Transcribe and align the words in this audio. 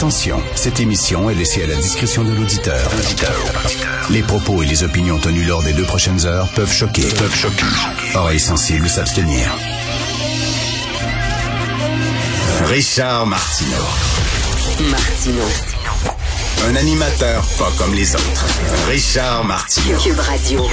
Attention, 0.00 0.42
cette 0.54 0.80
émission 0.80 1.28
est 1.28 1.34
laissée 1.34 1.62
à 1.62 1.66
la 1.66 1.74
discrétion 1.74 2.24
de 2.24 2.32
l'auditeur. 2.32 2.90
Les 4.08 4.22
propos 4.22 4.62
et 4.62 4.66
les 4.66 4.82
opinions 4.82 5.18
tenues 5.18 5.44
lors 5.44 5.62
des 5.62 5.74
deux 5.74 5.84
prochaines 5.84 6.24
heures 6.24 6.48
peuvent 6.54 6.72
choquer. 6.72 7.02
Peuvent 7.02 7.36
choquer. 7.36 7.66
Oreilles 8.14 8.40
sensibles 8.40 8.88
s'abstenir. 8.88 9.54
Richard 12.64 13.26
Martineau. 13.26 13.76
Martino. 14.90 15.44
Un 16.66 16.76
animateur 16.76 17.44
pas 17.58 17.70
comme 17.76 17.94
les 17.94 18.14
autres. 18.14 18.46
Richard 18.88 19.44
Martineau. 19.44 19.98
Cube 19.98 20.18
Radio. 20.18 20.66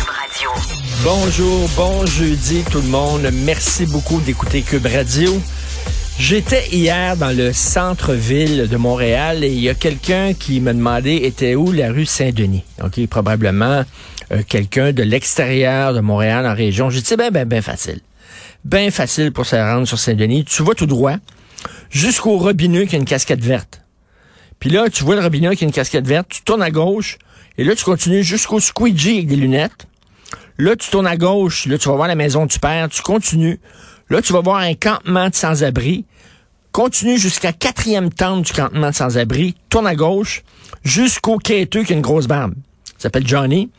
Bonjour, 1.04 1.68
bon 1.76 2.06
jeudi 2.06 2.64
tout 2.72 2.80
le 2.80 2.88
monde. 2.88 3.30
Merci 3.34 3.88
beaucoup 3.88 4.22
d'écouter 4.22 4.62
Cube 4.62 4.86
Radio. 4.86 5.38
J'étais 6.20 6.68
hier 6.70 7.16
dans 7.16 7.36
le 7.36 7.54
centre-ville 7.54 8.68
de 8.68 8.78
Montréal 8.78 9.44
et 9.44 9.50
il 9.50 9.60
y 9.60 9.70
a 9.70 9.76
quelqu'un 9.76 10.34
qui 10.34 10.60
me 10.60 10.74
demandait 10.74 11.18
était 11.18 11.54
où 11.54 11.72
la 11.72 11.92
rue 11.92 12.08
Saint-Denis? 12.08 12.64
OK, 12.84 13.06
probablement 13.08 13.84
euh, 14.32 14.42
quelqu'un 14.48 14.94
de 14.94 15.04
l'extérieur 15.04 15.94
de 15.94 16.00
Montréal 16.00 16.48
en 16.48 16.56
région. 16.56 16.90
J'ai 16.90 17.02
dit 17.02 17.16
ben 17.16 17.30
ben 17.30 17.48
ben 17.48 17.62
facile. 17.62 18.00
Ben 18.66 18.90
facile 18.90 19.32
pour 19.32 19.46
se 19.46 19.56
rendre 19.56 19.88
sur 19.88 20.00
Saint-Denis. 20.00 20.44
Tu 20.44 20.64
vas 20.64 20.74
tout 20.74 20.88
droit 20.88 21.18
jusqu'au 21.92 22.38
robinet 22.38 22.88
qui 22.88 22.96
a 22.96 23.00
une 23.00 23.06
casquette 23.06 23.44
verte. 23.44 23.82
Puis 24.60 24.72
là, 24.72 24.90
tu 24.90 25.04
vois 25.04 25.16
le 25.16 25.22
robinet 25.22 25.56
qui 25.56 25.66
a 25.66 25.68
une 25.68 25.74
casquette 25.74 26.08
verte, 26.08 26.30
tu 26.30 26.42
tournes 26.42 26.64
à 26.64 26.72
gauche 26.72 27.20
et 27.60 27.64
là 27.64 27.76
tu 27.76 27.86
continues 27.86 28.24
jusqu'au 28.24 28.60
squeegee 28.60 29.18
avec 29.18 29.28
des 29.28 29.36
lunettes. 29.36 29.86
Là, 30.58 30.76
tu 30.76 30.90
tournes 30.90 31.06
à 31.06 31.16
gauche, 31.16 31.68
là 31.68 31.78
tu 31.78 31.88
vas 31.88 31.96
voir 31.96 32.08
la 32.08 32.16
maison 32.16 32.48
du 32.48 32.58
père, 32.58 32.90
tu 32.90 33.04
continues. 33.04 33.60
Là, 34.10 34.22
tu 34.22 34.34
vas 34.34 34.42
voir 34.42 34.58
un 34.58 34.74
campement 34.74 35.30
de 35.30 35.36
sans-abri. 35.36 36.06
Continue 36.72 37.18
jusqu'à 37.18 37.54
quatrième 37.54 38.12
tente 38.12 38.46
du 38.46 38.54
campement 38.54 38.90
de 38.90 38.96
sans-abri. 38.96 39.56
Tourne 39.70 39.88
à 39.88 39.96
gauche 39.96 40.44
jusqu'au 40.84 41.38
quêteux 41.38 41.84
qui 41.84 41.94
a 41.94 41.96
une 41.96 42.02
grosse 42.02 42.28
barbe. 42.28 42.54
Il 42.98 43.02
s'appelle 43.02 43.28
Johnny. 43.28 43.70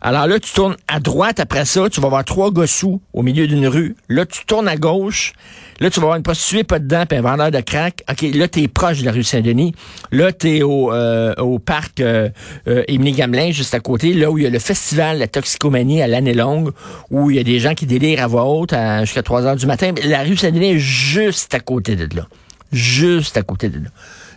Alors 0.00 0.26
là, 0.26 0.38
tu 0.38 0.52
tournes 0.52 0.76
à 0.86 1.00
droite 1.00 1.40
après 1.40 1.64
ça, 1.64 1.88
tu 1.90 2.00
vas 2.00 2.08
voir 2.08 2.24
trois 2.24 2.50
gossous 2.50 3.00
au 3.12 3.22
milieu 3.22 3.46
d'une 3.46 3.66
rue. 3.66 3.96
Là, 4.08 4.26
tu 4.26 4.44
tournes 4.46 4.68
à 4.68 4.76
gauche. 4.76 5.32
Là, 5.80 5.90
tu 5.90 6.00
vas 6.00 6.06
voir 6.06 6.16
une 6.16 6.22
prostituée 6.22 6.64
pas 6.64 6.78
dedans, 6.78 7.04
puis 7.08 7.18
un 7.18 7.22
vendeur 7.22 7.50
de 7.50 7.60
crack. 7.60 8.02
OK, 8.10 8.22
là, 8.34 8.48
t'es 8.48 8.68
proche 8.68 9.00
de 9.00 9.04
la 9.04 9.12
rue 9.12 9.22
Saint-Denis. 9.22 9.74
Là, 10.10 10.32
t'es 10.32 10.62
au, 10.62 10.92
euh, 10.92 11.34
au 11.36 11.58
parc 11.58 12.00
euh, 12.00 12.28
euh, 12.68 12.84
Émilie 12.88 13.12
Gamelin, 13.12 13.50
juste 13.50 13.74
à 13.74 13.80
côté, 13.80 14.14
là 14.14 14.30
où 14.30 14.38
il 14.38 14.44
y 14.44 14.46
a 14.46 14.50
le 14.50 14.58
festival 14.58 15.18
la 15.18 15.28
toxicomanie 15.28 16.02
à 16.02 16.06
l'année 16.06 16.34
longue, 16.34 16.70
où 17.10 17.30
il 17.30 17.36
y 17.36 17.40
a 17.40 17.44
des 17.44 17.58
gens 17.58 17.74
qui 17.74 17.86
délirent 17.86 18.22
à 18.22 18.26
voix 18.26 18.44
haute 18.44 18.74
jusqu'à 19.00 19.22
3 19.22 19.46
heures 19.46 19.56
du 19.56 19.66
matin. 19.66 19.92
La 20.04 20.22
rue 20.22 20.36
Saint-Denis 20.36 20.72
est 20.72 20.78
juste 20.78 21.54
à 21.54 21.60
côté 21.60 21.96
de 21.96 22.08
là. 22.16 22.26
Juste 22.72 23.36
à 23.36 23.42
côté 23.42 23.68
de 23.68 23.78
là. 23.78 23.90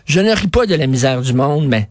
Je 0.06 0.20
ne 0.20 0.31
ris 0.31 0.48
pas 0.48 0.66
de 0.66 0.75
la 0.75 0.88
misère 0.88 1.22
du 1.22 1.34
monde, 1.34 1.68
mais 1.68 1.90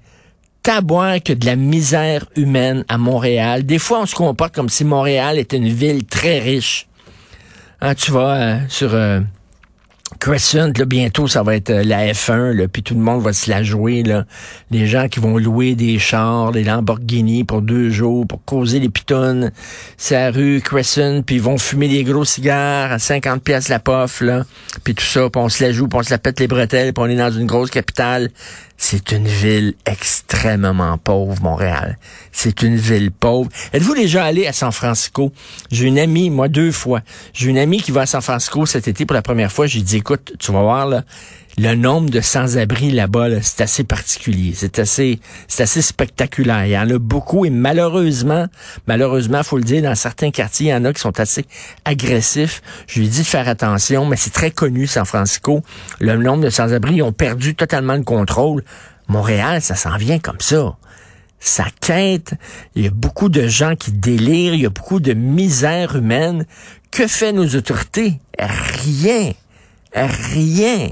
taboire 0.62 1.22
que 1.22 1.33
de 1.33 1.47
la 1.47 1.56
misère 1.56 2.27
humaine 2.36 2.84
à 2.89 2.98
Montréal. 2.98 3.64
Des 3.64 3.78
fois, 3.78 4.00
on 4.00 4.06
se 4.06 4.14
comporte 4.14 4.55
comme 4.55 4.69
si 4.69 4.84
Montréal 4.84 5.39
était 5.39 5.56
une 5.56 5.69
ville 5.69 6.05
très 6.05 6.39
riche. 6.39 6.86
Hein, 7.80 7.94
tu 7.94 8.12
vas 8.12 8.36
euh, 8.36 8.58
sur 8.69 8.94
euh, 8.94 9.20
Crescent, 10.19 10.72
là, 10.77 10.84
bientôt, 10.84 11.28
ça 11.28 11.42
va 11.42 11.56
être 11.56 11.70
euh, 11.70 11.83
la 11.83 12.12
F1, 12.12 12.52
là, 12.52 12.69
puis 12.69 12.83
tout 12.83 12.92
le 12.92 13.00
monde 13.00 13.22
va 13.22 13.33
se 13.33 13.48
la 13.48 13.62
jouer. 13.62 14.02
Les 14.70 14.86
gens 14.86 15.08
qui 15.08 15.19
vont 15.19 15.39
louer 15.39 15.75
des 15.77 15.98
chars, 15.98 16.52
des 16.52 16.62
Lamborghini 16.62 17.45
pour 17.45 17.62
deux 17.62 17.89
jours, 17.89 18.27
pour 18.27 18.45
causer 18.45 18.80
les 18.80 18.91
pitons. 18.91 19.50
C'est 19.97 20.17
la 20.17 20.30
rue 20.30 20.61
Crescent, 20.62 21.22
puis 21.22 21.36
ils 21.36 21.42
vont 21.42 21.56
fumer 21.56 21.89
des 21.89 22.05
gros 22.05 22.27
cigares 22.27 22.92
à 22.92 22.98
50 22.98 23.42
pièces 23.42 23.69
la 23.69 23.78
pof, 23.78 24.20
là, 24.20 24.45
puis 24.84 24.95
tout 24.95 25.05
ça, 25.05 25.30
puis 25.30 25.40
on 25.40 25.48
se 25.48 25.64
la 25.64 25.73
joue, 25.73 25.89
puis 25.89 25.98
on 25.98 26.02
se 26.02 26.11
la 26.11 26.18
pète 26.18 26.39
les 26.39 26.48
bretelles, 26.48 26.92
puis 26.92 27.02
on 27.02 27.08
est 27.08 27.17
dans 27.17 27.30
une 27.30 27.46
grosse 27.46 27.70
capitale. 27.70 28.29
C'est 28.83 29.13
une 29.13 29.29
ville 29.29 29.74
extrêmement 29.85 30.96
pauvre, 30.96 31.41
Montréal. 31.42 31.98
C'est 32.33 32.63
une 32.63 32.77
ville 32.77 33.11
pauvre. 33.13 33.51
Êtes-vous 33.74 33.95
déjà 33.95 34.24
allé 34.24 34.46
à 34.46 34.55
San 34.55 34.73
Francisco? 34.73 35.33
J'ai 35.70 35.86
une 35.86 35.98
amie, 35.98 36.30
moi 36.30 36.48
deux 36.48 36.73
fois. 36.73 37.02
J'ai 37.35 37.51
une 37.51 37.58
amie 37.58 37.83
qui 37.83 37.90
va 37.90 38.01
à 38.01 38.07
San 38.07 38.23
Francisco 38.23 38.64
cet 38.64 38.89
été 38.89 39.05
pour 39.05 39.13
la 39.13 39.20
première 39.20 39.52
fois. 39.52 39.67
J'ai 39.67 39.83
dit, 39.83 39.98
écoute, 39.98 40.33
tu 40.39 40.51
vas 40.51 40.63
voir, 40.63 40.86
là, 40.86 41.05
le 41.58 41.74
nombre 41.74 42.11
de 42.11 42.20
sans-abri 42.20 42.90
là-bas, 42.90 43.28
là, 43.28 43.38
c'est 43.42 43.61
assez 43.62 43.84
particulier. 43.84 44.52
C'est 44.55 44.78
assez, 44.78 45.20
c'est 45.48 45.62
assez 45.62 45.83
spectaculaire. 45.83 46.66
Il 46.66 46.70
y 46.70 46.78
en 46.78 46.88
a 46.88 46.98
beaucoup 46.98 47.44
et 47.44 47.50
malheureusement, 47.50 48.46
malheureusement, 48.86 49.42
faut 49.42 49.58
le 49.58 49.64
dire, 49.64 49.83
dans 49.83 49.94
certains 49.94 50.30
quartiers, 50.30 50.68
il 50.68 50.70
y 50.70 50.74
en 50.74 50.84
a 50.84 50.92
qui 50.92 51.00
sont 51.00 51.18
assez 51.20 51.44
agressifs. 51.84 52.62
Je 52.86 53.00
lui 53.00 53.08
dit 53.08 53.20
de 53.20 53.27
faire 53.27 53.48
attention, 53.48 54.06
mais 54.06 54.16
c'est 54.16 54.33
très 54.33 54.50
connu, 54.50 54.86
San 54.86 55.05
Francisco. 55.05 55.62
Le 55.98 56.16
nombre 56.16 56.44
de 56.44 56.50
sans-abri, 56.50 56.96
ils 56.96 57.02
ont 57.02 57.12
perdu 57.12 57.55
totalement 57.55 57.94
le 57.94 58.05
contrôle. 58.05 58.64
Montréal, 59.08 59.60
ça 59.60 59.74
s'en 59.74 59.96
vient 59.96 60.18
comme 60.18 60.40
ça 60.40 60.77
ça 61.40 61.64
quête. 61.80 62.34
Il 62.74 62.84
y 62.84 62.86
a 62.86 62.90
beaucoup 62.90 63.30
de 63.30 63.48
gens 63.48 63.74
qui 63.74 63.92
délirent. 63.92 64.55
Il 64.55 64.60
y 64.60 64.66
a 64.66 64.70
beaucoup 64.70 65.00
de 65.00 65.14
misère 65.14 65.96
humaine. 65.96 66.44
Que 66.90 67.06
fait 67.06 67.33
nos 67.33 67.48
autorités? 67.56 68.20
Rien. 68.39 69.33
Rien. 69.94 70.90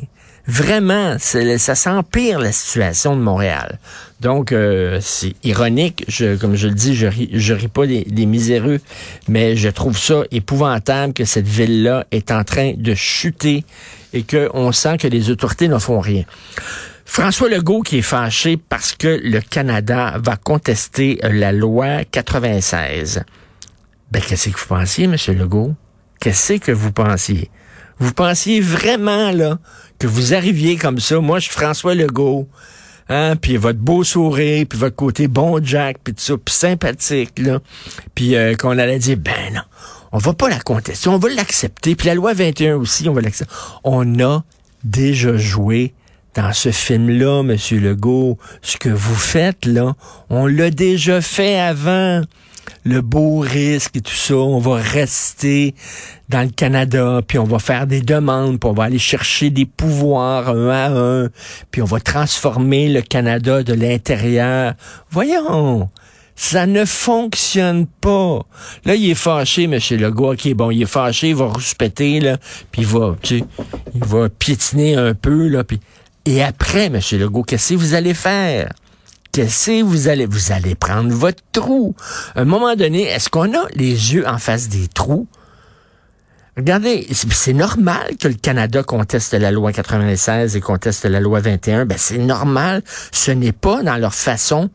Vraiment, 0.48 1.16
ça 1.18 1.74
s'empire 1.74 2.38
la 2.38 2.52
situation 2.52 3.14
de 3.14 3.20
Montréal. 3.20 3.78
Donc, 4.20 4.50
euh, 4.50 4.98
c'est 5.02 5.34
ironique. 5.44 6.06
Je, 6.08 6.36
comme 6.36 6.56
je 6.56 6.68
le 6.68 6.74
dis, 6.74 6.96
je 6.96 7.06
ris, 7.06 7.28
je 7.34 7.52
ris 7.52 7.68
pas 7.68 7.86
des, 7.86 8.04
des 8.04 8.24
miséreux, 8.24 8.80
mais 9.28 9.56
je 9.56 9.68
trouve 9.68 9.98
ça 9.98 10.22
épouvantable 10.30 11.12
que 11.12 11.26
cette 11.26 11.46
ville-là 11.46 12.06
est 12.12 12.30
en 12.30 12.44
train 12.44 12.72
de 12.74 12.94
chuter 12.94 13.66
et 14.14 14.22
qu'on 14.22 14.72
sent 14.72 14.96
que 14.96 15.06
les 15.06 15.28
autorités 15.28 15.68
ne 15.68 15.78
font 15.78 16.00
rien. 16.00 16.24
François 17.04 17.50
Legault 17.50 17.82
qui 17.82 17.98
est 17.98 18.02
fâché 18.02 18.56
parce 18.56 18.94
que 18.94 19.20
le 19.22 19.42
Canada 19.42 20.14
va 20.16 20.36
contester 20.36 21.18
euh, 21.24 21.28
la 21.30 21.52
loi 21.52 22.04
96. 22.10 23.22
Ben, 24.10 24.22
qu'est-ce 24.22 24.48
que 24.48 24.58
vous 24.58 24.66
pensiez, 24.66 25.04
M. 25.04 25.16
Legault? 25.36 25.74
Qu'est-ce 26.20 26.54
que 26.54 26.72
vous 26.72 26.92
pensiez? 26.92 27.50
Vous 27.98 28.12
pensiez 28.12 28.60
vraiment, 28.60 29.32
là, 29.32 29.58
que 29.98 30.06
vous 30.06 30.34
arriviez 30.34 30.76
comme 30.76 31.00
ça? 31.00 31.20
Moi, 31.20 31.38
je 31.38 31.44
suis 31.44 31.54
François 31.54 31.94
Legault. 31.94 32.48
Hein, 33.10 33.36
puis 33.36 33.56
votre 33.56 33.78
beau 33.78 34.04
sourire, 34.04 34.66
puis 34.68 34.78
votre 34.78 34.94
côté 34.94 35.28
bon 35.28 35.64
Jack, 35.64 35.96
puis 36.04 36.12
tout 36.12 36.20
ça, 36.20 36.34
puis 36.36 36.54
sympathique, 36.54 37.38
là. 37.38 37.60
Puis 38.14 38.36
euh, 38.36 38.54
qu'on 38.54 38.76
allait 38.76 38.98
dire, 38.98 39.16
ben 39.16 39.54
non, 39.54 39.62
on 40.12 40.18
va 40.18 40.34
pas 40.34 40.50
la 40.50 40.60
contester, 40.60 41.08
on 41.08 41.16
va 41.16 41.30
l'accepter. 41.30 41.94
Puis 41.94 42.06
la 42.06 42.14
loi 42.14 42.34
21 42.34 42.76
aussi, 42.76 43.08
on 43.08 43.14
va 43.14 43.22
l'accepter. 43.22 43.54
On 43.82 44.20
a 44.20 44.44
déjà 44.84 45.38
joué 45.38 45.94
dans 46.34 46.52
ce 46.52 46.70
film-là, 46.70 47.42
Monsieur 47.42 47.80
Legault. 47.80 48.38
Ce 48.60 48.76
que 48.76 48.90
vous 48.90 49.14
faites, 49.14 49.64
là, 49.64 49.94
on 50.28 50.46
l'a 50.46 50.70
déjà 50.70 51.22
fait 51.22 51.58
avant 51.58 52.22
le 52.84 53.00
beau 53.00 53.38
risque 53.40 53.96
et 53.96 54.00
tout 54.00 54.14
ça, 54.14 54.34
on 54.34 54.58
va 54.58 54.76
rester 54.76 55.74
dans 56.28 56.42
le 56.42 56.50
Canada, 56.50 57.20
puis 57.26 57.38
on 57.38 57.44
va 57.44 57.58
faire 57.58 57.86
des 57.86 58.00
demandes, 58.00 58.60
puis 58.60 58.70
on 58.70 58.74
va 58.74 58.84
aller 58.84 58.98
chercher 58.98 59.50
des 59.50 59.66
pouvoirs 59.66 60.48
un 60.48 60.68
à 60.68 60.88
un, 60.88 61.28
puis 61.70 61.82
on 61.82 61.86
va 61.86 62.00
transformer 62.00 62.88
le 62.88 63.02
Canada 63.02 63.62
de 63.62 63.72
l'intérieur. 63.72 64.74
Voyons, 65.10 65.88
ça 66.36 66.66
ne 66.66 66.84
fonctionne 66.84 67.86
pas. 67.86 68.40
Là, 68.84 68.94
il 68.94 69.10
est 69.10 69.14
fâché, 69.14 69.64
M. 69.64 69.78
Legault. 69.98 70.34
OK, 70.34 70.54
bon, 70.54 70.70
il 70.70 70.82
est 70.82 70.86
fâché, 70.86 71.30
il 71.30 71.34
va 71.34 71.46
rouspéter, 71.46 72.20
là, 72.20 72.36
puis 72.70 72.82
il 72.82 72.88
va, 72.88 73.16
tu 73.20 73.40
sais, 73.40 73.44
il 73.94 74.04
va 74.04 74.28
piétiner 74.28 74.96
un 74.96 75.14
peu, 75.14 75.48
là, 75.48 75.64
puis... 75.64 75.80
Et 76.24 76.42
après, 76.42 76.86
M. 76.86 77.00
Legault, 77.12 77.42
qu'est-ce 77.42 77.70
que 77.70 77.78
vous 77.78 77.94
allez 77.94 78.12
faire? 78.12 78.70
Qu'est-ce 79.32 79.66
que 79.66 79.82
vous 79.82 80.08
allez... 80.08 80.26
Vous 80.26 80.52
allez 80.52 80.74
prendre 80.74 81.12
votre 81.12 81.42
trou? 81.52 81.94
À 82.34 82.40
un 82.40 82.44
moment 82.44 82.74
donné, 82.74 83.02
est-ce 83.02 83.28
qu'on 83.28 83.54
a 83.54 83.66
les 83.74 84.14
yeux 84.14 84.26
en 84.26 84.38
face 84.38 84.68
des 84.68 84.88
trous? 84.88 85.28
Regardez, 86.58 87.06
c'est 87.12 87.32
c'est 87.32 87.52
normal 87.52 88.16
que 88.18 88.26
le 88.26 88.34
Canada 88.34 88.82
conteste 88.82 89.32
la 89.32 89.52
loi 89.52 89.72
96 89.72 90.56
et 90.56 90.60
conteste 90.60 91.04
la 91.04 91.20
loi 91.20 91.38
21. 91.38 91.86
Ben, 91.86 91.96
c'est 91.96 92.18
normal. 92.18 92.82
Ce 93.12 93.30
n'est 93.30 93.52
pas 93.52 93.84
dans 93.84 93.96
leur 93.96 94.12
façon 94.12 94.68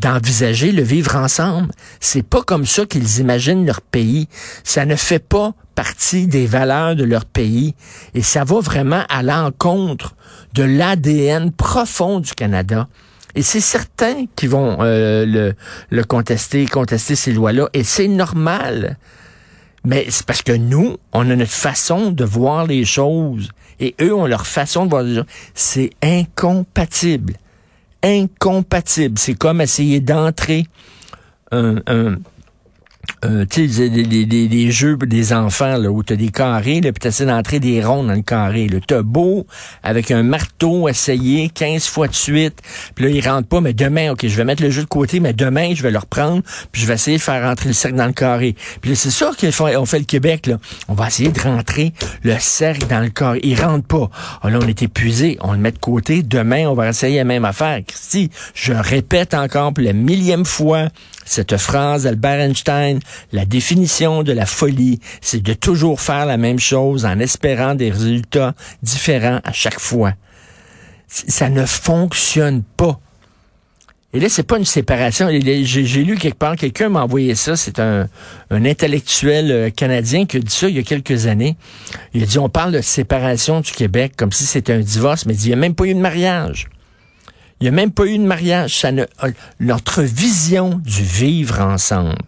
d'envisager 0.00 0.70
le 0.70 0.82
vivre 0.82 1.16
ensemble. 1.16 1.72
C'est 1.98 2.22
pas 2.22 2.42
comme 2.42 2.66
ça 2.66 2.86
qu'ils 2.86 3.18
imaginent 3.18 3.66
leur 3.66 3.80
pays. 3.80 4.28
Ça 4.62 4.86
ne 4.86 4.94
fait 4.94 5.18
pas 5.18 5.54
partie 5.74 6.28
des 6.28 6.46
valeurs 6.46 6.94
de 6.94 7.02
leur 7.02 7.24
pays. 7.24 7.74
Et 8.14 8.22
ça 8.22 8.44
va 8.44 8.60
vraiment 8.60 9.02
à 9.08 9.24
l'encontre 9.24 10.14
de 10.54 10.62
l'ADN 10.62 11.50
profond 11.50 12.20
du 12.20 12.32
Canada. 12.34 12.86
Et 13.34 13.42
c'est 13.42 13.60
certains 13.60 14.26
qui 14.36 14.46
vont 14.46 14.78
euh, 14.80 15.26
le, 15.26 15.54
le 15.90 16.04
contester, 16.04 16.66
contester 16.66 17.16
ces 17.16 17.32
lois-là. 17.32 17.68
Et 17.72 17.82
c'est 17.84 18.08
normal. 18.08 18.96
Mais 19.84 20.06
c'est 20.08 20.24
parce 20.24 20.42
que 20.42 20.52
nous, 20.52 20.96
on 21.12 21.30
a 21.30 21.36
notre 21.36 21.50
façon 21.50 22.10
de 22.10 22.24
voir 22.24 22.66
les 22.66 22.84
choses. 22.84 23.50
Et 23.80 23.94
eux 24.00 24.14
ont 24.14 24.26
leur 24.26 24.46
façon 24.46 24.86
de 24.86 24.90
voir 24.90 25.02
les 25.02 25.16
choses. 25.16 25.26
C'est 25.54 25.90
incompatible. 26.02 27.34
Incompatible. 28.02 29.18
C'est 29.18 29.34
comme 29.34 29.60
essayer 29.60 30.00
d'entrer 30.00 30.66
un, 31.50 31.76
un, 31.86 32.16
euh, 33.24 33.44
tu 33.48 33.68
sais, 33.68 33.88
des, 33.88 34.04
des, 34.04 34.48
des, 34.48 34.70
jeux 34.70 34.96
des 34.96 35.32
enfants, 35.32 35.76
là, 35.76 35.90
où 35.90 36.02
t'as 36.02 36.16
des 36.16 36.28
carrés, 36.28 36.80
là, 36.80 36.92
puis 36.92 37.00
t'essaies 37.00 37.26
d'entrer 37.26 37.60
des 37.60 37.82
ronds 37.82 38.04
dans 38.04 38.14
le 38.14 38.22
carré, 38.22 38.68
là. 38.68 38.78
T'as 38.86 39.02
beau, 39.02 39.46
avec 39.82 40.10
un 40.10 40.22
marteau, 40.22 40.88
essayer 40.88 41.48
15 41.48 41.86
fois 41.86 42.08
de 42.08 42.14
suite, 42.14 42.60
puis 42.94 43.04
là, 43.04 43.10
ils 43.10 43.26
rentrent 43.26 43.48
pas, 43.48 43.60
mais 43.60 43.72
demain, 43.72 44.12
OK, 44.12 44.26
je 44.26 44.36
vais 44.36 44.44
mettre 44.44 44.62
le 44.62 44.70
jeu 44.70 44.82
de 44.82 44.88
côté, 44.88 45.20
mais 45.20 45.32
demain, 45.32 45.74
je 45.74 45.82
vais 45.82 45.90
le 45.90 45.98
reprendre, 45.98 46.42
puis 46.72 46.82
je 46.82 46.86
vais 46.86 46.94
essayer 46.94 47.16
de 47.16 47.22
faire 47.22 47.42
rentrer 47.42 47.68
le 47.68 47.74
cercle 47.74 47.96
dans 47.96 48.06
le 48.06 48.12
carré. 48.12 48.54
Puis 48.80 48.96
c'est 48.96 49.10
ça 49.10 49.30
qu'on 49.38 49.86
fait 49.86 49.98
le 49.98 50.04
Québec, 50.04 50.46
là. 50.46 50.58
On 50.88 50.94
va 50.94 51.06
essayer 51.06 51.30
de 51.30 51.40
rentrer 51.40 51.92
le 52.22 52.36
cercle 52.38 52.86
dans 52.86 53.00
le 53.00 53.08
carré. 53.10 53.40
Il 53.42 53.60
rentre 53.60 53.86
pas. 53.86 54.10
Ah, 54.42 54.50
là, 54.50 54.58
on 54.62 54.68
est 54.68 54.82
épuisé, 54.82 55.38
on 55.40 55.52
le 55.52 55.58
met 55.58 55.72
de 55.72 55.78
côté, 55.78 56.22
demain, 56.22 56.66
on 56.66 56.74
va 56.74 56.88
essayer 56.88 57.18
la 57.18 57.24
même 57.24 57.44
affaire. 57.44 57.80
Christy, 57.86 58.30
je 58.54 58.72
répète 58.72 59.34
encore 59.34 59.72
pour 59.72 59.84
la 59.84 59.92
millième 59.92 60.44
fois, 60.44 60.88
cette 61.24 61.56
phrase 61.56 62.04
d'Albert 62.04 62.40
Einstein, 62.40 63.00
la 63.32 63.44
définition 63.44 64.22
de 64.22 64.32
la 64.32 64.46
folie, 64.46 65.00
c'est 65.20 65.42
de 65.42 65.54
toujours 65.54 66.00
faire 66.00 66.26
la 66.26 66.36
même 66.36 66.58
chose 66.58 67.04
en 67.04 67.18
espérant 67.18 67.74
des 67.74 67.90
résultats 67.90 68.54
différents 68.82 69.40
à 69.44 69.52
chaque 69.52 69.80
fois. 69.80 70.12
Ça 71.06 71.48
ne 71.48 71.64
fonctionne 71.64 72.62
pas. 72.76 72.98
Et 74.14 74.20
là, 74.20 74.28
c'est 74.28 74.44
pas 74.44 74.58
une 74.58 74.64
séparation. 74.64 75.28
J'ai 75.28 76.04
lu 76.04 76.16
quelque 76.16 76.38
part, 76.38 76.54
quelqu'un 76.54 76.88
m'a 76.88 77.02
envoyé 77.02 77.34
ça. 77.34 77.56
C'est 77.56 77.80
un, 77.80 78.08
un, 78.50 78.64
intellectuel 78.64 79.50
euh, 79.50 79.70
canadien 79.70 80.24
qui 80.24 80.36
a 80.36 80.40
dit 80.40 80.54
ça 80.54 80.68
il 80.68 80.76
y 80.76 80.78
a 80.78 80.84
quelques 80.84 81.26
années. 81.26 81.56
Il 82.14 82.22
a 82.22 82.26
dit, 82.26 82.38
on 82.38 82.48
parle 82.48 82.70
de 82.70 82.80
séparation 82.80 83.60
du 83.60 83.72
Québec 83.72 84.12
comme 84.16 84.30
si 84.30 84.46
c'était 84.46 84.72
un 84.72 84.80
divorce, 84.80 85.26
mais 85.26 85.34
il 85.34 85.48
n'y 85.48 85.52
a 85.52 85.56
même 85.56 85.74
pas 85.74 85.86
eu 85.86 85.94
de 85.94 85.98
mariage. 85.98 86.68
Il 87.64 87.68
n'y 87.68 87.76
a 87.76 87.80
même 87.80 87.92
pas 87.92 88.04
eu 88.04 88.18
de 88.18 88.24
mariage. 88.24 88.78
Ça 88.80 88.92
ne, 88.92 89.04
euh, 89.22 89.30
notre 89.58 90.02
vision 90.02 90.82
du 90.84 91.02
vivre 91.02 91.62
ensemble, 91.62 92.18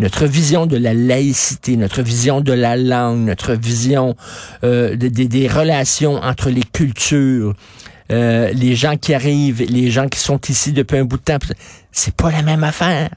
notre 0.00 0.26
vision 0.26 0.66
de 0.66 0.76
la 0.76 0.92
laïcité, 0.92 1.76
notre 1.76 2.02
vision 2.02 2.40
de 2.40 2.52
la 2.52 2.76
langue, 2.76 3.20
notre 3.20 3.52
vision 3.52 4.16
euh, 4.64 4.96
des, 4.96 5.10
des 5.10 5.46
relations 5.46 6.16
entre 6.16 6.50
les 6.50 6.64
cultures, 6.64 7.54
euh, 8.10 8.50
les 8.54 8.74
gens 8.74 8.96
qui 8.96 9.14
arrivent, 9.14 9.62
les 9.62 9.92
gens 9.92 10.08
qui 10.08 10.18
sont 10.18 10.40
ici 10.48 10.72
depuis 10.72 10.98
un 10.98 11.04
bout 11.04 11.18
de 11.18 11.22
temps, 11.22 11.38
c'est 11.92 12.16
pas 12.16 12.32
la 12.32 12.42
même 12.42 12.64
affaire. 12.64 13.08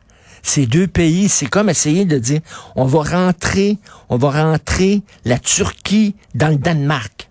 Ces 0.44 0.68
deux 0.68 0.86
pays, 0.86 1.30
c'est 1.30 1.48
comme 1.48 1.72
essayer 1.72 2.06
de 2.06 2.20
dire, 2.20 2.42
on 2.76 2.86
va 2.86 3.02
rentrer, 3.02 3.80
on 4.10 4.18
va 4.18 4.30
rentrer 4.30 5.02
la 5.26 5.40
Turquie 5.40 6.14
dans 6.36 6.50
le 6.50 6.58
Danemark. 6.58 7.28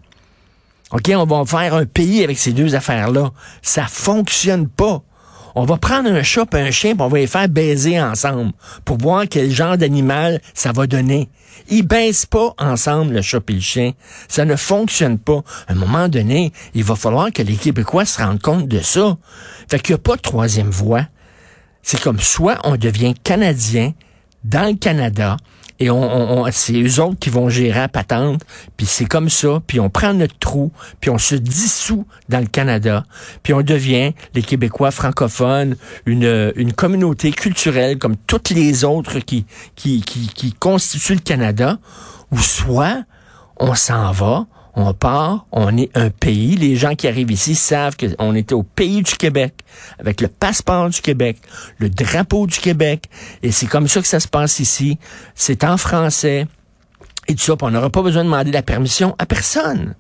OK, 0.93 1.11
on 1.15 1.25
va 1.25 1.45
faire 1.45 1.75
un 1.75 1.87
pays 1.87 2.23
avec 2.23 2.39
ces 2.39 2.53
deux 2.53 2.75
affaires-là. 2.75 3.33
Ça 3.63 3.87
fonctionne 3.87 4.69
pas. 4.69 5.03
On 5.57 5.65
va 5.65 5.77
prendre 5.77 6.11
un 6.11 6.23
chat 6.23 6.47
et 6.55 6.61
un 6.61 6.71
chien, 6.73 6.95
on 6.99 7.09
va 7.09 7.19
les 7.19 7.29
faire 7.29 7.49
baiser 7.49 8.01
ensemble 8.01 8.53
pour 8.85 8.99
voir 8.99 9.25
quel 9.31 9.53
genre 9.53 9.79
d'animal 9.79 10.41
ça 10.53 10.73
va 10.73 10.89
donner. 10.89 11.29
Ils 11.69 11.87
baissent 11.87 12.27
pas 12.27 12.55
ensemble 12.59 13.15
le 13.15 13.23
chat 13.23 13.41
et 13.49 13.53
le 13.53 13.61
chien. 13.61 13.93
Ça 14.27 14.45
ne 14.45 14.57
fonctionne 14.57 15.17
pas. 15.17 15.43
À 15.69 15.73
un 15.73 15.77
moment 15.77 16.09
donné, 16.09 16.53
il 16.75 16.83
va 16.83 16.97
falloir 16.97 17.33
que 17.33 17.43
les 17.43 17.55
Québécois 17.55 18.05
se 18.05 18.21
rendent 18.21 18.43
compte 18.43 18.67
de 18.67 18.81
ça. 18.81 19.17
Fait 19.69 19.79
qu'il 19.79 19.95
n'y 19.95 20.01
a 20.01 20.03
pas 20.03 20.17
de 20.17 20.23
troisième 20.23 20.71
voie. 20.71 21.07
C'est 21.83 22.01
comme 22.01 22.19
soit 22.19 22.59
on 22.65 22.77
devient 22.77 23.15
Canadien 23.23 23.93
dans 24.43 24.69
le 24.69 24.77
Canada, 24.77 25.37
et 25.81 25.91
on, 25.91 26.43
on, 26.43 26.51
c'est 26.53 26.81
eux 26.81 27.03
autres 27.03 27.19
qui 27.19 27.31
vont 27.31 27.49
gérer 27.49 27.81
la 27.81 27.89
patente, 27.89 28.43
puis 28.77 28.87
c'est 28.87 29.07
comme 29.07 29.29
ça, 29.29 29.61
puis 29.67 29.81
on 29.81 29.91
prend 29.91 30.15
notre 30.15 30.39
trou, 30.39 30.71
puis 31.01 31.11
on 31.11 31.19
se 31.19 31.35
dissout 31.35 32.07
dans 32.29 32.41
le 32.41 32.47
Canada, 32.47 33.05
puis 33.43 33.53
on 33.55 33.63
devient, 33.63 34.13
les 34.35 34.43
Québécois 34.43 34.91
francophones, 34.91 35.77
une, 36.07 36.53
une 36.57 36.73
communauté 36.73 37.33
culturelle 37.33 37.99
comme 37.99 38.17
toutes 38.17 38.51
les 38.51 38.85
autres 38.85 39.19
qui, 39.19 39.47
qui, 39.75 40.03
qui, 40.03 40.29
qui 40.29 40.53
constituent 40.53 41.15
le 41.15 41.21
Canada, 41.21 41.79
ou 42.31 42.39
soit 42.39 43.05
on 43.59 43.75
s'en 43.75 44.13
va, 44.13 44.47
on 44.77 44.93
part, 44.93 45.47
on 45.53 45.77
est 45.77 45.97
un 45.97 46.11
pays. 46.11 46.57
Les 46.57 46.77
gens 46.77 46.95
qui 46.95 47.07
arrivent 47.07 47.31
ici 47.31 47.55
savent 47.55 47.97
qu'on 47.97 48.35
était 48.35 48.55
au 48.55 48.63
pays 48.63 49.03
du 49.03 49.15
Québec, 49.15 49.55
avec 49.99 50.21
le 50.21 50.29
passeport 50.29 50.89
du 50.91 51.01
Québec, 51.01 51.39
le 51.79 51.89
drapeau 51.89 52.47
du 52.47 52.59
Québec. 52.59 53.05
Et 53.43 53.53
c'est 53.53 53.67
comme 53.67 53.89
ça 53.89 54.01
que 54.01 54.09
ça 54.09 54.21
se 54.21 54.29
passe 54.29 54.59
ici. 54.59 54.99
C'est 55.35 55.65
en 55.65 55.77
français. 55.77 56.47
Et 57.29 57.35
tout 57.35 57.43
ça, 57.43 57.55
on 57.61 57.71
n'aura 57.71 57.91
pas 57.91 58.03
besoin 58.03 58.23
de 58.23 58.29
demander 58.29 58.51
la 58.51 58.63
permission 58.63 59.15
à 59.19 59.27
personne. 59.27 59.95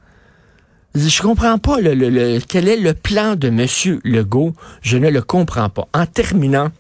Je 0.94 1.22
comprends 1.22 1.58
pas 1.58 1.80
le, 1.80 1.94
le, 1.94 2.38
quel 2.46 2.68
est 2.68 2.76
le 2.76 2.94
plan 2.94 3.34
de 3.34 3.48
M. 3.48 3.66
Legault? 4.04 4.54
Je 4.82 4.96
ne 4.96 5.08
le 5.08 5.22
comprends 5.22 5.68
pas. 5.68 5.88
En 5.92 6.06
terminant, 6.06 6.70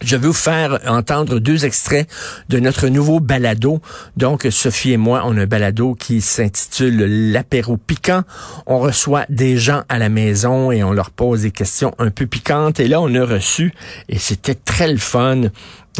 je 0.00 0.16
vais 0.16 0.26
vous 0.26 0.32
faire 0.32 0.78
entendre 0.86 1.38
deux 1.38 1.64
extraits 1.64 2.08
de 2.48 2.58
notre 2.58 2.88
nouveau 2.88 3.20
balado. 3.20 3.80
Donc, 4.16 4.46
Sophie 4.50 4.92
et 4.92 4.96
moi, 4.96 5.22
on 5.24 5.36
a 5.36 5.42
un 5.42 5.46
balado 5.46 5.94
qui 5.94 6.20
s'intitule 6.20 7.32
L'apéro 7.32 7.76
piquant. 7.76 8.22
On 8.66 8.78
reçoit 8.78 9.26
des 9.28 9.56
gens 9.56 9.82
à 9.88 9.98
la 9.98 10.08
maison 10.08 10.70
et 10.70 10.82
on 10.84 10.92
leur 10.92 11.10
pose 11.10 11.42
des 11.42 11.50
questions 11.50 11.94
un 11.98 12.10
peu 12.10 12.26
piquantes. 12.26 12.80
Et 12.80 12.88
là, 12.88 13.00
on 13.00 13.14
a 13.14 13.24
reçu, 13.24 13.72
et 14.08 14.18
c'était 14.18 14.54
très 14.54 14.90
le 14.90 14.98
fun, 14.98 15.42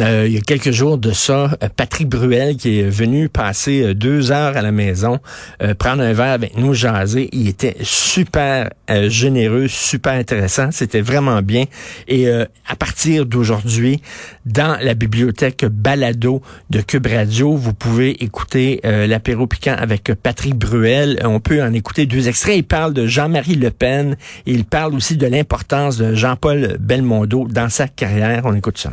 euh, 0.01 0.25
il 0.27 0.33
y 0.33 0.37
a 0.37 0.41
quelques 0.41 0.71
jours 0.71 0.97
de 0.97 1.11
ça, 1.11 1.51
euh, 1.63 1.69
Patrick 1.75 2.07
Bruel 2.07 2.57
qui 2.57 2.79
est 2.79 2.89
venu 2.89 3.29
passer 3.29 3.83
euh, 3.83 3.93
deux 3.93 4.31
heures 4.31 4.55
à 4.55 4.61
la 4.61 4.71
maison, 4.71 5.19
prendre 5.77 6.03
un 6.03 6.13
verre 6.13 6.33
avec 6.33 6.57
nous, 6.57 6.73
jaser. 6.73 7.29
Il 7.31 7.47
était 7.47 7.75
super 7.81 8.69
généreux, 9.07 9.67
super 9.67 10.13
intéressant. 10.13 10.69
C'était 10.71 11.01
vraiment 11.01 11.41
bien. 11.41 11.65
Et 12.07 12.29
à 12.29 12.75
partir 12.77 13.25
d'aujourd'hui, 13.25 14.01
dans 14.45 14.77
la 14.81 14.93
bibliothèque 14.93 15.65
Balado 15.65 16.41
de 16.69 16.81
Cube 16.81 17.07
Radio, 17.07 17.55
vous 17.55 17.73
pouvez 17.73 18.23
écouter 18.23 18.79
l'apéro 18.83 19.47
piquant 19.47 19.75
avec 19.77 20.11
Patrick 20.13 20.55
Bruel. 20.55 21.19
On 21.23 21.39
peut 21.39 21.61
en 21.61 21.73
écouter 21.73 22.05
deux 22.05 22.27
extraits. 22.27 22.57
Il 22.57 22.63
parle 22.63 22.93
de 22.93 23.05
Jean-Marie 23.05 23.55
Le 23.55 23.71
Pen 23.71 24.15
et 24.45 24.51
il 24.51 24.65
parle 24.65 24.95
aussi 24.95 25.17
de 25.17 25.27
l'importance 25.27 25.97
de 25.97 26.15
Jean-Paul 26.15 26.77
Belmondo 26.79 27.47
dans 27.49 27.69
sa 27.69 27.87
carrière. 27.87 28.41
On 28.45 28.55
écoute 28.55 28.77
ça 28.77 28.91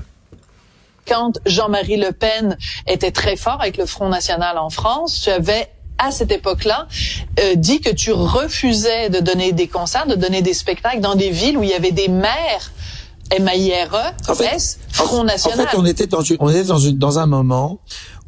quand 1.07 1.39
Jean-Marie 1.47 1.97
Le 1.97 2.13
Pen 2.13 2.57
était 2.87 3.11
très 3.11 3.37
fort 3.37 3.61
avec 3.61 3.77
le 3.77 3.87
Front 3.87 4.09
National 4.09 4.59
en 4.59 4.71
France, 4.71 5.21
tu 5.23 5.31
avais 5.31 5.69
à 5.99 6.11
cette 6.11 6.31
époque-là, 6.31 6.89
euh, 7.41 7.55
dit 7.55 7.81
que 7.81 7.91
tu 7.91 8.13
refusais 8.13 9.09
de 9.09 9.21
donner 9.21 9.53
des 9.53 9.67
concerts, 9.67 10.07
de 10.07 10.15
donner 10.15 10.43
des 10.43 10.53
spectacles 10.53 11.01
dans 11.01 11.15
des 11.15 11.31
villes 11.31 11.57
où 11.57 11.63
il 11.63 11.71
y 11.71 11.75
avait 11.75 11.93
des 11.93 12.09
maires 12.09 12.73
M-A-I-R-E, 13.31 14.31
en 14.31 14.35
fait, 14.35 14.79
Front 14.93 15.25
National. 15.25 15.61
En 15.61 15.71
fait, 15.71 15.77
on 15.77 15.85
était 15.85 16.07
dans, 16.07 16.23
on 16.39 16.49
était 16.49 16.65
dans, 16.65 16.79
une, 16.79 16.99
dans 16.99 17.19
un 17.19 17.27
moment 17.27 17.81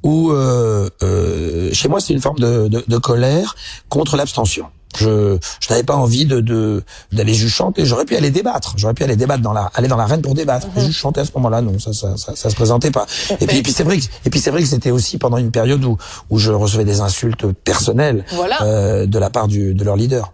où, 0.03 0.33
euh, 0.33 0.89
euh, 1.03 1.71
chez 1.73 1.89
moi, 1.89 2.01
c'est 2.01 2.13
une 2.15 2.21
forme 2.21 2.39
de, 2.39 2.69
de, 2.69 2.85
de 2.87 2.97
colère 2.99 3.55
contre 3.89 4.17
l'abstention. 4.17 4.67
Je, 4.99 5.39
je 5.61 5.69
n'avais 5.71 5.85
pas 5.85 5.95
envie 5.95 6.27
de 6.27 6.83
d'aller 7.13 7.35
juste 7.35 7.55
chanter. 7.55 7.87
J'aurais 7.87 8.05
pu 8.05 8.17
aller 8.17 8.31
débattre. 8.31 8.75
J'aurais 8.77 8.95
pu 8.95 9.05
aller 9.05 9.17
débattre 9.17 9.43
dans 9.43 9.53
la 9.53 9.71
aller 9.75 9.89
dans 9.89 9.97
l'arène 9.97 10.23
pour 10.23 10.35
débattre. 10.35 10.67
Mm 10.69 10.81
Juste 10.81 10.99
chanter 10.99 11.21
à 11.21 11.25
ce 11.25 11.31
moment-là, 11.37 11.63
non, 11.63 11.79
ça 11.79 11.93
ça, 11.93 12.17
ça 12.17 12.35
ça 12.35 12.51
se 12.51 12.55
présentait 12.55 12.91
pas. 12.91 13.07
Et 13.41 13.47
puis 13.47 13.59
et 13.59 13.63
puis 13.63 13.73
c'est 13.73 13.85
vrai 13.85 13.99
que 13.99 14.05
et 14.25 14.31
puis 14.31 14.41
c'est 14.41 14.51
vrai 14.51 14.63
que 14.63 14.69
c'était 14.69 14.91
aussi 14.91 15.19
pendant 15.19 15.37
une 15.37 15.51
période 15.51 15.85
où 15.85 15.97
où 16.31 16.39
je 16.39 16.53
recevais 16.53 16.85
des 16.85 17.01
insultes 17.01 17.47
personnelles 17.65 18.25
euh, 18.63 19.07
de 19.07 19.19
la 19.19 19.31
part 19.31 19.49
du 19.49 19.75
de 19.75 19.85
leur 19.85 19.97
leader. 19.97 20.33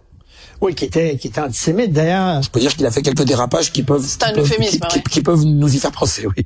Oui, 0.61 0.73
qui 0.73 0.85
était 0.85 1.17
qui 1.17 1.27
était 1.27 1.41
antisémite 1.41 1.91
d'ailleurs. 1.91 2.41
Je 2.41 2.49
peux 2.49 2.59
dire 2.59 2.75
qu'il 2.75 2.85
a 2.85 2.91
fait 2.91 3.01
quelques 3.01 3.23
dérapages 3.23 3.71
qui 3.71 3.83
peuvent 3.83 4.05
qui, 4.05 4.33
peuvent, 4.33 4.49
qui, 4.49 5.01
qui, 5.03 5.21
peuvent 5.21 5.43
nous 5.43 5.75
y 5.75 5.79
faire 5.79 5.91
penser, 5.91 6.25
oui. 6.25 6.45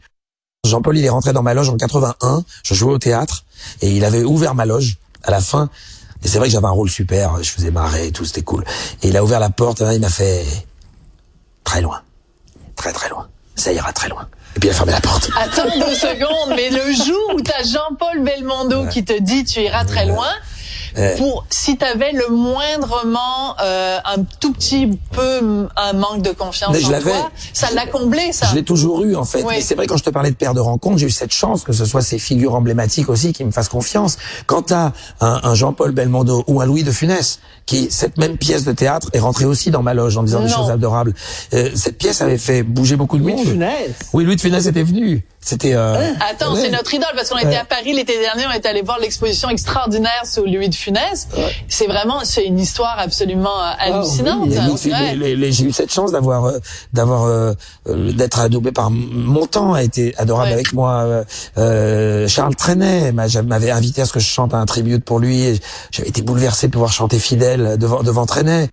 Jean-Paul, 0.65 0.97
il 0.97 1.05
est 1.05 1.09
rentré 1.09 1.31
dans 1.31 1.43
ma 1.43 1.53
loge 1.53 1.69
en 1.69 1.77
81. 1.77 2.43
Je 2.63 2.73
jouais 2.73 2.93
au 2.93 2.97
théâtre 2.97 3.45
et 3.81 3.91
il 3.91 4.03
avait 4.03 4.23
ouvert 4.23 4.55
ma 4.55 4.65
loge 4.65 4.97
à 5.23 5.31
la 5.31 5.39
fin 5.39 5.69
et 6.23 6.27
c'est 6.27 6.37
vrai 6.37 6.47
que 6.47 6.53
j'avais 6.53 6.67
un 6.67 6.71
rôle 6.71 6.89
super, 6.89 7.41
je 7.41 7.49
faisais 7.49 7.71
marrer 7.71 8.07
et 8.07 8.11
tout, 8.11 8.25
c'était 8.25 8.41
cool. 8.41 8.65
Et 9.03 9.09
il 9.09 9.17
a 9.17 9.23
ouvert 9.23 9.39
la 9.39 9.49
porte, 9.49 9.81
il 9.91 9.99
m'a 10.01 10.09
fait 10.09 10.45
très 11.63 11.81
loin, 11.81 12.01
très 12.75 12.91
très 12.91 13.09
loin. 13.09 13.27
Ça 13.55 13.71
ira 13.73 13.91
très 13.93 14.09
loin. 14.09 14.27
Et 14.55 14.59
puis 14.59 14.69
il 14.69 14.71
a 14.71 14.75
fermé 14.75 14.91
la 14.91 15.01
porte. 15.01 15.29
Attends 15.37 15.63
deux 15.79 15.95
secondes, 15.95 16.55
mais 16.55 16.69
le 16.69 16.91
jour 16.93 17.35
où 17.35 17.41
t'as 17.41 17.63
Jean-Paul 17.63 18.23
Belmondo 18.23 18.87
qui 18.87 19.05
te 19.05 19.17
dit 19.19 19.43
tu 19.45 19.61
iras 19.61 19.85
très 19.85 20.05
loin, 20.05 20.31
pour 21.17 21.45
si 21.49 21.77
tu 21.77 21.85
avais 21.85 22.11
le 22.11 22.27
moindrement 22.29 23.55
euh, 23.61 23.97
un 24.05 24.23
tout 24.39 24.53
petit 24.53 24.97
peu 25.11 25.67
un 25.75 25.93
manque 25.93 26.21
de 26.21 26.31
confiance 26.31 26.71
mais 26.73 26.85
en 26.85 27.01
toi, 27.01 27.31
ça 27.53 27.71
l'a 27.73 27.85
comblé 27.85 28.31
ça. 28.31 28.47
Je 28.51 28.55
l'ai 28.55 28.63
toujours 28.63 29.03
eu 29.03 29.15
en 29.15 29.25
fait. 29.25 29.43
Mais 29.43 29.61
c'est 29.61 29.75
vrai 29.75 29.87
quand 29.87 29.97
je 29.97 30.03
te 30.03 30.09
parlais 30.09 30.31
de 30.31 30.35
père 30.35 30.53
de 30.53 30.59
rencontre, 30.59 30.97
j'ai 30.97 31.07
eu 31.07 31.11
cette 31.11 31.33
chance 31.33 31.63
que 31.63 31.73
ce 31.73 31.85
soit 31.85 32.01
ces 32.01 32.19
figures 32.19 32.55
emblématiques 32.55 33.09
aussi 33.09 33.33
qui 33.33 33.43
me 33.43 33.51
fassent 33.51 33.69
confiance. 33.69 34.17
Quand 34.45 34.63
t'as 34.63 34.91
un, 35.21 35.41
un 35.43 35.55
Jean-Paul 35.55 35.91
Belmondo 35.91 36.43
ou 36.47 36.61
un 36.61 36.65
Louis 36.65 36.83
de 36.83 36.91
Funès, 36.91 37.39
qui 37.65 37.91
cette 37.91 38.17
même 38.17 38.37
pièce 38.37 38.63
de 38.65 38.71
théâtre 38.71 39.09
est 39.13 39.19
rentrée 39.19 39.45
aussi 39.45 39.69
dans 39.69 39.83
ma 39.83 39.93
loge 39.93 40.17
en 40.17 40.23
disant 40.23 40.41
des 40.41 40.49
choses 40.49 40.71
adorables. 40.71 41.13
Euh, 41.53 41.69
cette 41.75 41.99
pièce 41.99 42.21
avait 42.21 42.39
fait 42.39 42.63
bouger 42.63 42.95
beaucoup 42.95 43.17
de 43.17 43.23
monde. 43.23 43.35
Louis 43.35 43.45
de 43.45 43.51
Funès. 43.51 43.91
Oui, 44.13 44.23
Louis 44.23 44.35
de 44.35 44.41
Funès 44.41 44.65
était 44.65 44.81
venu. 44.83 45.23
C'était. 45.39 45.73
Euh, 45.73 46.13
Attends, 46.29 46.55
c'est 46.55 46.71
notre 46.71 46.93
idole 46.93 47.11
parce 47.15 47.29
qu'on 47.29 47.37
était 47.37 47.55
à 47.55 47.65
Paris 47.65 47.93
l'été 47.93 48.19
dernier, 48.19 48.45
on 48.47 48.57
était 48.57 48.69
allé 48.69 48.81
voir 48.81 48.99
l'exposition 48.99 49.49
extraordinaire 49.49 50.23
sur 50.25 50.43
Louis 50.45 50.67
de 50.69 50.75
Funès. 50.79 51.27
C'est 51.67 51.87
vraiment, 51.87 52.21
c'est 52.23 52.45
une 52.45 52.59
histoire 52.59 52.97
absolument 52.97 53.59
euh, 53.61 53.71
Ah, 53.77 53.83
hallucinante. 53.95 54.47
oui, 54.49 54.91
ouais. 54.91 55.51
J'ai 55.51 55.65
eu 55.65 55.71
cette 55.71 55.91
chance 55.91 56.11
d'avoir, 56.11 56.45
euh, 56.45 56.59
d'avoir, 56.93 57.23
euh, 57.25 57.53
d'être 57.87 58.39
adoubé 58.39 58.71
par 58.71 58.89
mon 58.91 59.45
temps 59.45 59.73
a 59.73 59.83
été 59.83 60.13
adorable 60.17 60.47
Ouais. 60.49 60.53
avec 60.53 60.73
moi. 60.73 61.23
Euh, 61.57 62.27
Charles 62.27 62.55
Trenet 62.55 63.11
m'a- 63.11 63.27
m'avait 63.45 63.71
invité 63.71 64.01
à 64.01 64.05
ce 64.05 64.13
que 64.13 64.19
je 64.19 64.27
chante 64.27 64.53
un 64.53 64.65
tribute 64.65 65.03
pour 65.03 65.19
lui. 65.19 65.59
J'avais 65.91 66.09
été 66.09 66.21
bouleversé 66.21 66.67
de 66.67 66.71
pouvoir 66.71 66.91
chanter 66.91 67.19
fidèle 67.19 67.77
devant 67.77 68.01
devant 68.03 68.25
Trenet. 68.25 68.69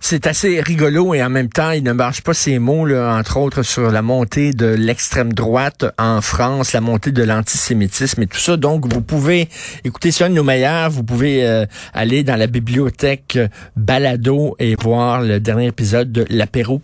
C'est 0.00 0.26
assez 0.26 0.60
rigolo 0.60 1.14
et 1.14 1.22
en 1.22 1.30
même 1.30 1.48
temps, 1.48 1.70
il 1.70 1.82
ne 1.82 1.92
marche 1.92 2.22
pas 2.22 2.34
ses 2.34 2.58
mots, 2.58 2.86
là, 2.86 3.16
entre 3.16 3.38
autres, 3.38 3.62
sur 3.62 3.90
la 3.90 4.02
montée 4.02 4.52
de 4.52 4.66
l'extrême 4.66 5.32
droite 5.32 5.84
en 5.98 6.20
France, 6.20 6.72
la 6.72 6.80
montée 6.80 7.10
de 7.10 7.22
l'antisémitisme 7.22 8.22
et 8.22 8.26
tout 8.26 8.38
ça. 8.38 8.56
Donc, 8.56 8.92
vous 8.92 9.00
pouvez 9.00 9.48
écouter 9.84 10.10
un 10.20 10.30
de 10.30 10.34
nos. 10.34 10.44
Vous 10.90 11.02
pouvez 11.04 11.46
euh, 11.46 11.66
aller 11.92 12.22
dans 12.22 12.36
la 12.36 12.46
bibliothèque 12.46 13.38
Balado 13.76 14.56
et 14.58 14.76
voir 14.80 15.22
le 15.22 15.40
dernier 15.40 15.66
épisode 15.66 16.12
de 16.12 16.24
l'apéro 16.28 16.82